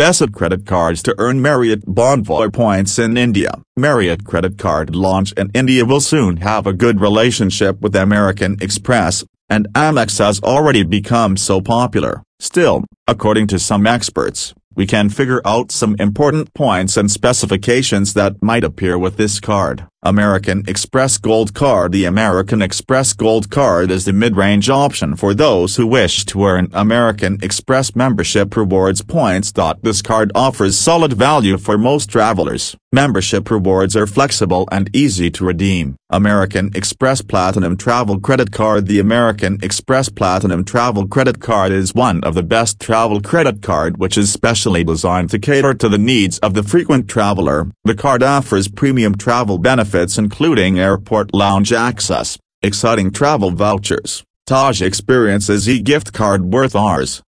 Best 0.00 0.32
credit 0.32 0.64
cards 0.64 1.02
to 1.02 1.14
earn 1.18 1.42
Marriott 1.42 1.84
Bonvoy 1.84 2.50
points 2.50 2.98
in 2.98 3.18
India. 3.18 3.52
Marriott 3.76 4.24
credit 4.24 4.56
card 4.56 4.96
launch 4.96 5.32
in 5.32 5.50
India 5.52 5.84
will 5.84 6.00
soon 6.00 6.38
have 6.38 6.66
a 6.66 6.72
good 6.72 7.02
relationship 7.02 7.82
with 7.82 7.94
American 7.94 8.56
Express, 8.62 9.26
and 9.50 9.68
Amex 9.74 10.18
has 10.18 10.40
already 10.40 10.84
become 10.84 11.36
so 11.36 11.60
popular. 11.60 12.22
Still, 12.38 12.84
according 13.06 13.48
to 13.48 13.58
some 13.58 13.86
experts, 13.86 14.54
we 14.74 14.86
can 14.86 15.10
figure 15.10 15.42
out 15.44 15.70
some 15.70 15.96
important 15.98 16.54
points 16.54 16.96
and 16.96 17.10
specifications 17.10 18.14
that 18.14 18.42
might 18.42 18.64
appear 18.64 18.96
with 18.96 19.18
this 19.18 19.38
card. 19.38 19.86
American 20.02 20.64
Express 20.66 21.18
Gold 21.18 21.52
Card 21.52 21.92
The 21.92 22.06
American 22.06 22.62
Express 22.62 23.12
Gold 23.12 23.50
Card 23.50 23.90
is 23.90 24.06
the 24.06 24.14
mid-range 24.14 24.70
option 24.70 25.14
for 25.14 25.34
those 25.34 25.76
who 25.76 25.86
wish 25.86 26.24
to 26.24 26.42
earn 26.46 26.70
American 26.72 27.38
Express 27.42 27.94
membership 27.94 28.56
rewards 28.56 29.02
points. 29.02 29.52
This 29.82 30.00
card 30.00 30.32
offers 30.34 30.78
solid 30.78 31.12
value 31.12 31.58
for 31.58 31.76
most 31.76 32.08
travelers. 32.08 32.74
Membership 32.92 33.50
rewards 33.50 33.94
are 33.94 34.06
flexible 34.06 34.66
and 34.72 34.88
easy 34.96 35.30
to 35.32 35.44
redeem. 35.44 35.96
American 36.08 36.70
Express 36.74 37.20
Platinum 37.20 37.76
Travel 37.76 38.18
Credit 38.18 38.50
Card 38.50 38.86
The 38.86 39.00
American 39.00 39.58
Express 39.62 40.08
Platinum 40.08 40.64
Travel 40.64 41.06
Credit 41.06 41.40
Card 41.40 41.72
is 41.72 41.94
one 41.94 42.24
of 42.24 42.34
the 42.34 42.42
best 42.42 42.80
travel 42.80 43.20
credit 43.20 43.62
card 43.62 43.98
which 43.98 44.16
is 44.16 44.32
specially 44.32 44.82
designed 44.82 45.30
to 45.30 45.38
cater 45.38 45.74
to 45.74 45.88
the 45.90 45.98
needs 45.98 46.38
of 46.38 46.54
the 46.54 46.64
frequent 46.64 47.06
traveler. 47.06 47.70
The 47.84 47.94
card 47.94 48.22
offers 48.22 48.66
premium 48.66 49.14
travel 49.14 49.58
benefits 49.58 49.89
benefits 49.90 50.18
including 50.18 50.78
airport 50.78 51.34
lounge 51.34 51.72
access, 51.72 52.38
exciting 52.62 53.10
travel 53.10 53.50
vouchers, 53.50 54.22
Taj 54.46 54.82
experiences 54.82 55.68
e-gift 55.68 56.12
card 56.12 56.52
worth 56.52 56.76
Rs. 56.76 57.22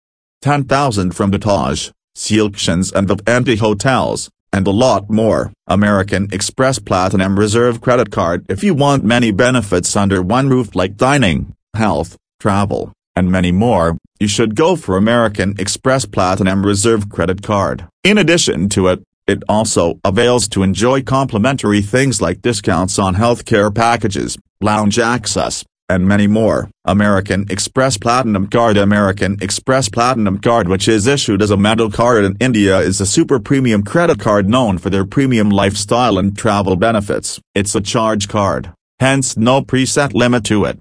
10,000 0.42 1.14
from 1.14 1.30
the 1.30 1.38
Taj, 1.38 1.90
SeleQtions 2.14 2.92
and 2.92 3.08
Vivanta 3.08 3.58
hotels, 3.58 4.30
and 4.52 4.66
a 4.66 4.70
lot 4.70 5.08
more. 5.08 5.52
American 5.66 6.28
Express 6.32 6.78
Platinum 6.78 7.38
Reserve 7.38 7.80
Credit 7.80 8.10
Card 8.10 8.44
If 8.50 8.62
you 8.62 8.74
want 8.74 9.04
many 9.04 9.32
benefits 9.32 9.96
under 9.96 10.20
one 10.20 10.48
roof 10.50 10.74
like 10.74 10.96
dining, 10.96 11.54
health, 11.74 12.18
travel, 12.40 12.92
and 13.16 13.30
many 13.30 13.52
more, 13.52 13.96
you 14.18 14.28
should 14.28 14.54
go 14.54 14.76
for 14.76 14.96
American 14.96 15.54
Express 15.58 16.04
Platinum 16.04 16.66
Reserve 16.66 17.08
Credit 17.08 17.42
Card. 17.42 17.86
In 18.04 18.18
addition 18.18 18.68
to 18.70 18.88
it, 18.88 19.02
it 19.30 19.42
also 19.48 19.98
avails 20.04 20.48
to 20.48 20.62
enjoy 20.62 21.02
complimentary 21.02 21.80
things 21.80 22.20
like 22.20 22.42
discounts 22.42 22.98
on 22.98 23.14
healthcare 23.14 23.74
packages, 23.74 24.36
lounge 24.60 24.98
access, 24.98 25.64
and 25.88 26.06
many 26.06 26.26
more. 26.26 26.70
American 26.84 27.46
Express 27.50 27.96
Platinum 27.96 28.46
Card 28.48 28.76
American 28.76 29.36
Express 29.40 29.88
Platinum 29.88 30.38
Card 30.38 30.68
which 30.68 30.86
is 30.86 31.06
issued 31.06 31.42
as 31.42 31.50
a 31.50 31.56
metal 31.56 31.90
card 31.90 32.24
in 32.24 32.36
India 32.40 32.78
is 32.78 33.00
a 33.00 33.06
super 33.06 33.40
premium 33.40 33.82
credit 33.82 34.20
card 34.20 34.48
known 34.48 34.78
for 34.78 34.90
their 34.90 35.04
premium 35.04 35.50
lifestyle 35.50 36.18
and 36.18 36.36
travel 36.36 36.76
benefits. 36.76 37.40
It's 37.54 37.74
a 37.74 37.80
charge 37.80 38.28
card, 38.28 38.72
hence 39.00 39.36
no 39.36 39.62
preset 39.62 40.14
limit 40.14 40.44
to 40.44 40.64
it. 40.64 40.78